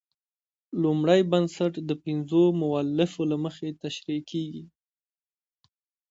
[0.83, 4.63] لومړی بنسټ د پنځو مولفو له مخې تشرېح کیږي.